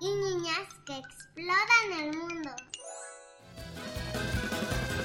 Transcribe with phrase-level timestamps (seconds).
[0.00, 2.50] y niñas que exploran el mundo.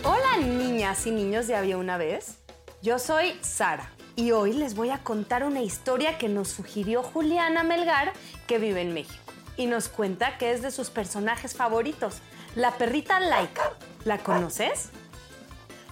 [0.03, 2.37] Hola niñas y niños de Había una vez.
[2.81, 7.63] Yo soy Sara y hoy les voy a contar una historia que nos sugirió Juliana
[7.63, 8.13] Melgar
[8.47, 9.33] que vive en México.
[9.57, 12.19] Y nos cuenta que es de sus personajes favoritos,
[12.55, 13.73] la perrita Laika.
[14.05, 14.89] ¿La conoces?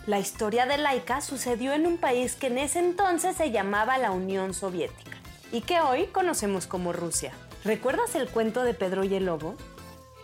[0.06, 4.12] La historia de Laika sucedió en un país que en ese entonces se llamaba la
[4.12, 5.18] Unión Soviética
[5.52, 7.34] y que hoy conocemos como Rusia.
[7.64, 9.56] ¿Recuerdas el cuento de Pedro y el Lobo?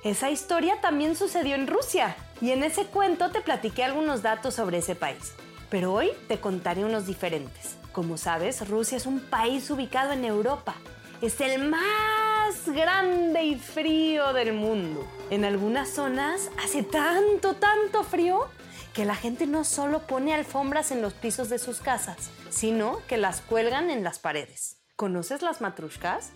[0.03, 4.79] Esa historia también sucedió en Rusia y en ese cuento te platiqué algunos datos sobre
[4.79, 5.33] ese país.
[5.69, 7.77] Pero hoy te contaré unos diferentes.
[7.93, 10.75] Como sabes, Rusia es un país ubicado en Europa.
[11.21, 15.07] Es el más grande y frío del mundo.
[15.29, 18.47] En algunas zonas hace tanto, tanto frío
[18.93, 23.15] que la gente no solo pone alfombras en los pisos de sus casas, sino que
[23.15, 24.81] las cuelgan en las paredes.
[24.97, 26.31] ¿Conoces las matrushkas?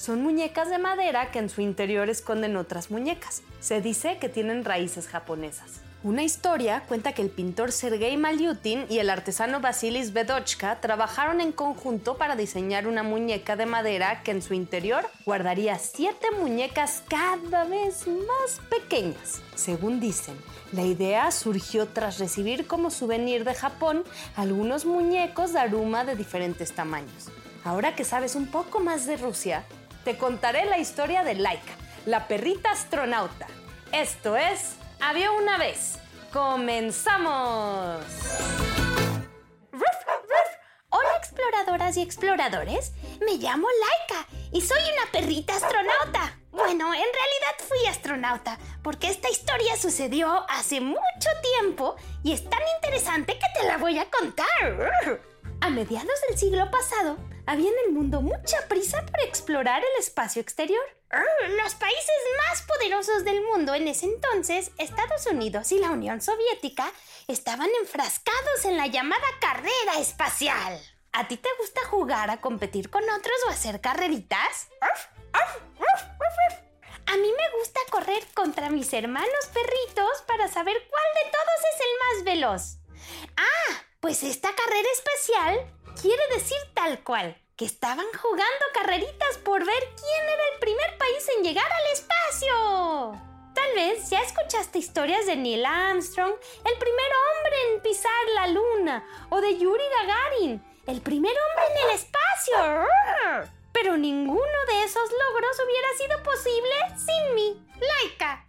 [0.00, 3.42] Son muñecas de madera que en su interior esconden otras muñecas.
[3.60, 5.82] Se dice que tienen raíces japonesas.
[6.02, 11.52] Una historia cuenta que el pintor Sergei Malyutin y el artesano Vasilis Vedochka trabajaron en
[11.52, 17.64] conjunto para diseñar una muñeca de madera que en su interior guardaría siete muñecas cada
[17.64, 19.42] vez más pequeñas.
[19.54, 20.38] Según dicen,
[20.72, 26.72] la idea surgió tras recibir como souvenir de Japón algunos muñecos de aruma de diferentes
[26.72, 27.28] tamaños.
[27.62, 29.66] Ahora que sabes un poco más de Rusia,
[30.04, 31.72] te contaré la historia de Laika,
[32.06, 33.46] la perrita astronauta.
[33.92, 35.98] Esto es Había una vez.
[36.32, 38.04] ¡Comenzamos!
[39.72, 40.50] Ruf, ruf.
[40.90, 42.92] Hola exploradoras y exploradores,
[43.24, 46.36] me llamo Laika y soy una perrita astronauta.
[46.50, 52.62] Bueno, en realidad fui astronauta porque esta historia sucedió hace mucho tiempo y es tan
[52.76, 54.90] interesante que te la voy a contar.
[55.60, 57.16] A mediados del siglo pasado,
[57.46, 60.84] había en el mundo mucha prisa por explorar el espacio exterior.
[61.62, 62.16] Los países
[62.48, 66.92] más poderosos del mundo en ese entonces, Estados Unidos y la Unión Soviética,
[67.26, 70.80] estaban enfrascados en la llamada carrera espacial.
[71.12, 74.68] ¿A ti te gusta jugar a competir con otros o hacer carreritas?
[77.06, 81.80] A mí me gusta correr contra mis hermanos perritos para saber cuál de todos es
[81.80, 82.62] el más veloz.
[83.36, 86.56] Ah, pues esta carrera espacial quiere decir
[86.98, 91.92] cual, que estaban jugando carreritas por ver quién era el primer país en llegar al
[91.92, 93.30] espacio.
[93.54, 99.06] Tal vez ya escuchaste historias de Neil Armstrong, el primer hombre en pisar la luna,
[99.28, 102.88] o de Yuri Gagarin, el primer hombre en el espacio.
[103.72, 108.46] Pero ninguno de esos logros hubiera sido posible sin mí, Laika.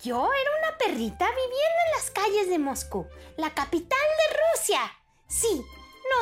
[0.00, 3.06] Yo era una perrita viviendo en las calles de Moscú,
[3.36, 4.80] la capital de Rusia.
[5.26, 5.64] Sí,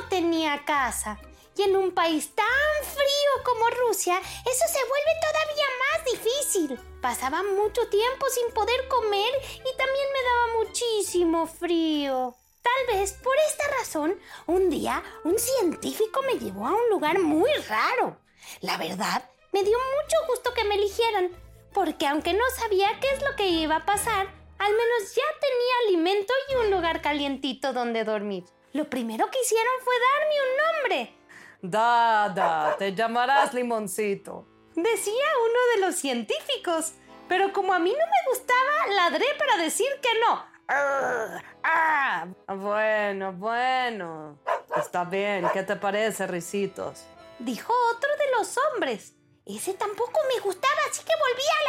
[0.08, 1.18] tenía casa.
[1.56, 2.46] Y en un país tan
[2.82, 6.80] frío como Rusia, eso se vuelve todavía más difícil.
[7.00, 12.34] Pasaba mucho tiempo sin poder comer y también me daba muchísimo frío.
[12.62, 17.50] Tal vez por esta razón, un día un científico me llevó a un lugar muy
[17.68, 18.18] raro.
[18.60, 21.30] La verdad, me dio mucho gusto que me eligieran,
[21.72, 24.26] porque aunque no sabía qué es lo que iba a pasar,
[24.58, 28.44] al menos ya tenía alimento y un lugar calientito donde dormir.
[28.76, 31.18] Lo primero que hicieron fue darme un nombre.
[31.62, 34.46] Dada, te llamarás limoncito.
[34.74, 36.92] Decía uno de los científicos,
[37.26, 40.44] pero como a mí no me gustaba, ladré para decir que no.
[40.68, 44.38] Arr, ah, bueno, bueno.
[44.76, 47.06] Está bien, ¿qué te parece, risitos?
[47.38, 49.14] Dijo otro de los hombres.
[49.46, 51.60] Ese tampoco me gustaba, así que volví a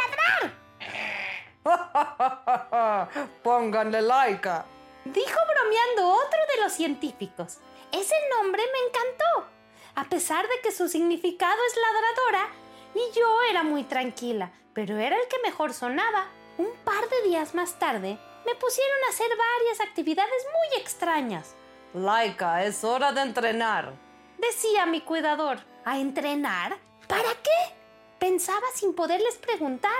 [1.70, 3.28] ladrar.
[3.42, 4.66] Pónganle laica.
[5.12, 7.58] Dijo bromeando otro de los científicos.
[7.92, 9.48] Ese nombre me encantó.
[9.94, 12.48] A pesar de que su significado es ladradora,
[12.94, 16.26] y yo era muy tranquila, pero era el que mejor sonaba.
[16.58, 21.54] Un par de días más tarde, me pusieron a hacer varias actividades muy extrañas.
[21.94, 23.94] Laika, es hora de entrenar.
[24.36, 25.60] Decía mi cuidador.
[25.86, 26.76] ¿A entrenar?
[27.06, 27.74] ¿Para qué?
[28.18, 29.96] Pensaba sin poderles preguntar,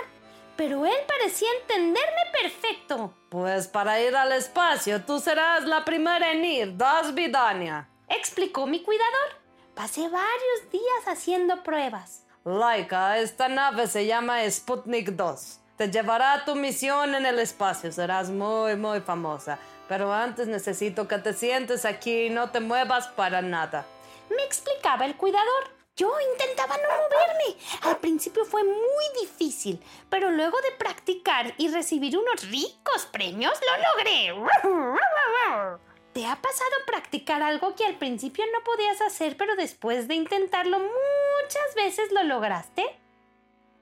[0.59, 3.13] pero él parecía entenderme perfecto.
[3.29, 7.87] Pues para ir al espacio, tú serás la primera en ir, Das Vidania.
[8.09, 9.39] Explicó mi cuidador.
[9.73, 12.25] Pasé varios días haciendo pruebas.
[12.43, 15.61] Laika, esta nave se llama Sputnik 2.
[15.77, 17.89] Te llevará a tu misión en el espacio.
[17.93, 19.59] Serás muy, muy famosa.
[19.87, 23.85] Pero antes necesito que te sientes aquí y no te muevas para nada.
[24.29, 25.78] Me explicaba el cuidador.
[25.99, 27.59] Yo intentaba no moverme.
[27.81, 33.75] Al principio fue muy difícil, pero luego de practicar y recibir unos ricos premios, lo
[33.83, 35.77] logré.
[36.13, 40.79] ¿Te ha pasado practicar algo que al principio no podías hacer, pero después de intentarlo
[40.79, 42.83] muchas veces lo lograste?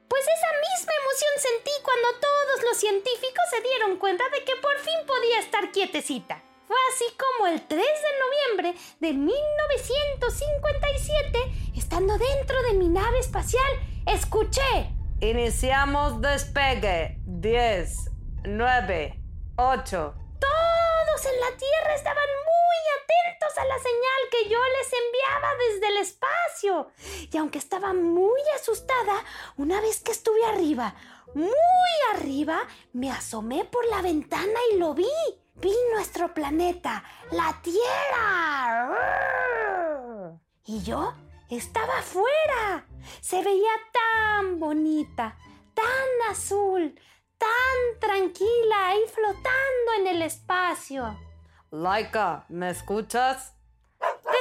[0.07, 4.75] Pues esa misma emoción sentí cuando todos los científicos se dieron cuenta de que por
[4.79, 6.41] fin podía estar quietecita.
[6.67, 11.39] Fue así como el 3 de noviembre de 1957,
[11.77, 13.71] estando dentro de mi nave espacial,
[14.05, 14.91] escuché.
[15.21, 17.21] Iniciamos despegue.
[17.25, 18.11] 10,
[18.43, 19.17] 9,
[19.55, 20.13] 8.
[20.39, 25.87] Todos en la Tierra estaban muy atentos a la señal que yo les enviaba desde
[25.87, 26.91] el espacio.
[27.31, 29.23] Y aunque estaba muy asustada,
[29.55, 30.95] una vez que estuve arriba,
[31.33, 31.47] muy
[32.13, 35.07] arriba, me asomé por la ventana y lo vi.
[35.59, 38.95] Vi nuestro planeta, la Tierra.
[40.65, 41.15] Y yo
[41.49, 42.85] estaba afuera.
[43.21, 45.35] Se veía tan bonita,
[45.73, 46.93] tan azul,
[47.39, 51.17] tan tranquila y flotando en el espacio.
[51.71, 53.55] Laika, ¿me escuchas?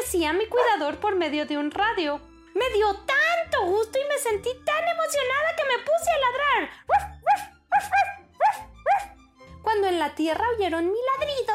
[0.00, 2.20] Decía mi cuidador por medio de un radio.
[2.54, 6.70] Me dio tanto gusto y me sentí tan emocionada que me puse a ladrar.
[9.76, 11.54] Cuando en la Tierra oyeron mi ladrido,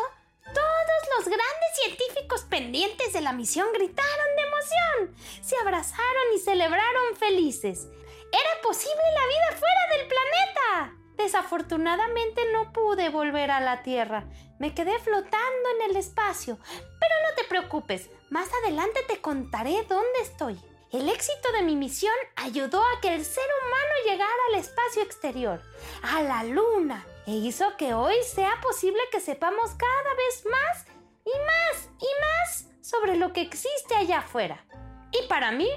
[0.54, 7.16] todos los grandes científicos pendientes de la misión gritaron de emoción, se abrazaron y celebraron
[7.18, 7.88] felices.
[8.32, 10.94] ¡Era posible la vida fuera del planeta!
[11.18, 14.26] Desafortunadamente no pude volver a la Tierra.
[14.60, 16.60] Me quedé flotando en el espacio.
[16.62, 20.62] Pero no te preocupes, más adelante te contaré dónde estoy.
[20.92, 25.60] El éxito de mi misión ayudó a que el ser humano llegara al espacio exterior,
[26.04, 30.86] a la Luna, e hizo que hoy sea posible que sepamos cada vez más
[31.26, 34.66] y más y más sobre lo que existe allá afuera.
[35.12, 35.70] Y para mí,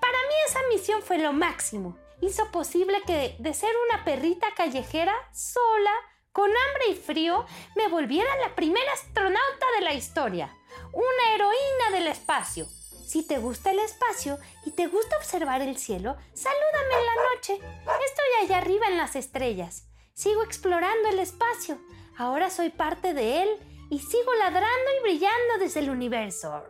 [0.00, 1.96] para mí esa misión fue lo máximo.
[2.20, 5.92] Hizo posible que de ser una perrita callejera, sola,
[6.32, 10.54] con hambre y frío, me volviera la primera astronauta de la historia,
[10.92, 12.66] una heroína del espacio.
[13.06, 17.54] Si te gusta el espacio y te gusta observar el cielo, salúdame en la noche.
[17.54, 19.86] Estoy allá arriba en las estrellas.
[20.16, 21.76] Sigo explorando el espacio.
[22.16, 23.48] Ahora soy parte de él
[23.90, 26.64] y sigo ladrando y brillando desde el universo.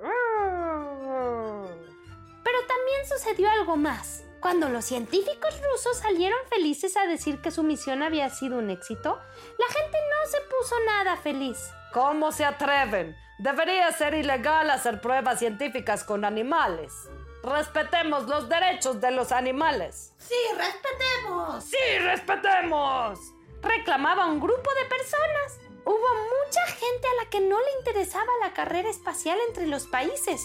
[2.42, 4.24] Pero también sucedió algo más.
[4.40, 9.16] Cuando los científicos rusos salieron felices a decir que su misión había sido un éxito,
[9.16, 11.70] la gente no se puso nada feliz.
[11.92, 13.14] ¿Cómo se atreven?
[13.38, 17.08] Debería ser ilegal hacer pruebas científicas con animales.
[17.46, 20.12] Respetemos los derechos de los animales.
[20.18, 21.62] Sí, respetemos.
[21.62, 23.20] Sí, respetemos.
[23.62, 25.60] Reclamaba un grupo de personas.
[25.84, 30.44] Hubo mucha gente a la que no le interesaba la carrera espacial entre los países,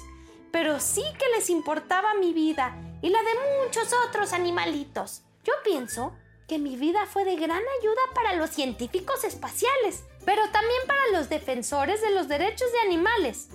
[0.52, 5.24] pero sí que les importaba mi vida y la de muchos otros animalitos.
[5.44, 6.16] Yo pienso
[6.48, 11.30] que mi vida fue de gran ayuda para los científicos espaciales, pero también para los
[11.30, 13.48] defensores de los derechos de animales.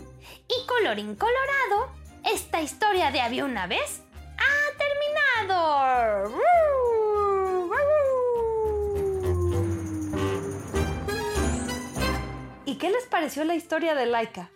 [0.48, 1.92] Y colorín colorado,
[2.26, 4.02] esta historia de había una vez
[4.36, 4.66] ha
[5.46, 6.34] terminado.
[12.64, 14.50] ¿Y qué les pareció la historia de Laika?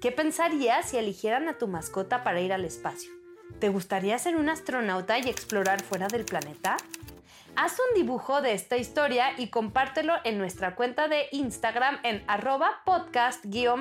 [0.00, 3.10] ¿Qué pensarías si eligieran a tu mascota para ir al espacio?
[3.58, 6.76] ¿Te gustaría ser un astronauta y explorar fuera del planeta?
[7.56, 12.82] Haz un dibujo de esta historia y compártelo en nuestra cuenta de Instagram en arroba
[12.84, 13.72] podcast-había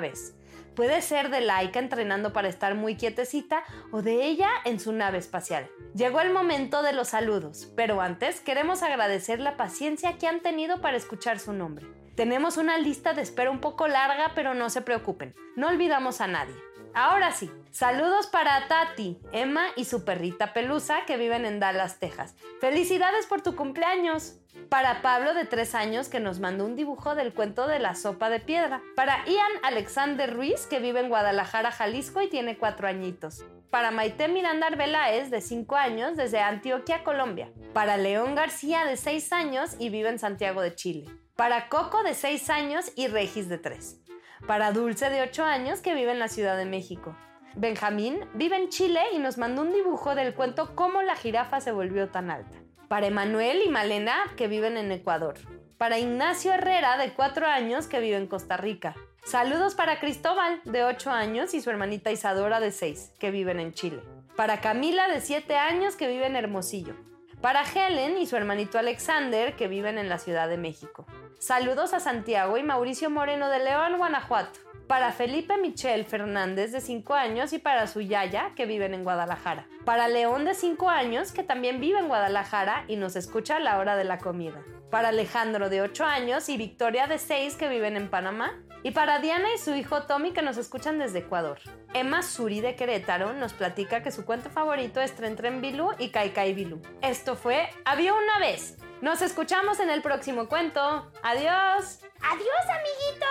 [0.00, 0.34] vez.
[0.76, 5.16] Puede ser de Laika entrenando para estar muy quietecita o de ella en su nave
[5.16, 5.70] espacial.
[5.94, 10.82] Llegó el momento de los saludos, pero antes queremos agradecer la paciencia que han tenido
[10.82, 11.86] para escuchar su nombre.
[12.14, 16.26] Tenemos una lista de espera un poco larga, pero no se preocupen, no olvidamos a
[16.26, 16.54] nadie.
[16.98, 22.34] Ahora sí, saludos para Tati, Emma y su perrita Pelusa que viven en Dallas, Texas.
[22.58, 24.38] Felicidades por tu cumpleaños.
[24.70, 28.30] Para Pablo de 3 años que nos mandó un dibujo del cuento de la sopa
[28.30, 28.80] de piedra.
[28.94, 33.44] Para Ian Alexander Ruiz que vive en Guadalajara, Jalisco y tiene 4 añitos.
[33.68, 37.52] Para Maite Miranda Arbeláez de 5 años desde Antioquia, Colombia.
[37.74, 41.10] Para León García de 6 años y vive en Santiago de Chile.
[41.36, 44.05] Para Coco de 6 años y Regis de 3.
[44.44, 47.16] Para Dulce de 8 años que vive en la Ciudad de México.
[47.54, 51.72] Benjamín vive en Chile y nos mandó un dibujo del cuento Cómo la jirafa se
[51.72, 52.58] volvió tan alta.
[52.86, 55.34] Para Emanuel y Malena que viven en Ecuador.
[55.78, 58.94] Para Ignacio Herrera de 4 años que vive en Costa Rica.
[59.24, 63.72] Saludos para Cristóbal de 8 años y su hermanita Isadora de 6 que viven en
[63.72, 64.02] Chile.
[64.36, 66.94] Para Camila de 7 años que vive en Hermosillo.
[67.40, 71.06] Para Helen y su hermanito Alexander que viven en la Ciudad de México.
[71.38, 74.58] Saludos a Santiago y Mauricio Moreno de León, Guanajuato.
[74.86, 79.66] Para Felipe Michel Fernández de 5 años y para su Yaya que viven en Guadalajara.
[79.84, 83.78] Para León de 5 años que también vive en Guadalajara y nos escucha a la
[83.78, 84.62] hora de la comida.
[84.90, 88.62] Para Alejandro de 8 años y Victoria de 6 que viven en Panamá.
[88.82, 91.58] Y para Diana y su hijo Tommy que nos escuchan desde Ecuador.
[91.92, 96.10] Emma Suri de Querétaro nos platica que su cuento favorito es Tren Tren Bilú y
[96.10, 96.80] Kai Kai Bilú.
[97.02, 98.78] Esto fue Había una vez.
[99.02, 100.80] Nos escuchamos en el próximo cuento.
[101.22, 102.00] Adiós.
[102.20, 103.26] Adiós, amiguitos.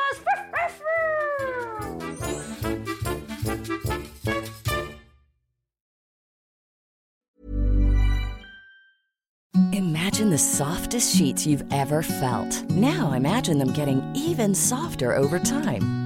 [9.72, 12.64] Imagine the softest sheets you've ever felt.
[12.70, 16.05] Now imagine them getting even softer over time.